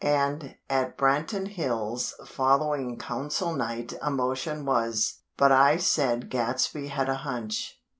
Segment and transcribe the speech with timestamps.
[0.03, 7.07] And, at Branton Hills' following Council night a motion was But I said Gadsby had
[7.07, 7.79] a hunch.